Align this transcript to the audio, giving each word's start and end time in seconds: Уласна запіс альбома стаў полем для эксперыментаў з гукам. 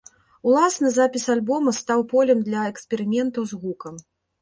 Уласна 0.51 0.91
запіс 0.95 1.27
альбома 1.35 1.75
стаў 1.81 1.99
полем 2.17 2.43
для 2.51 2.61
эксперыментаў 2.73 3.43
з 3.55 3.65
гукам. 3.65 4.05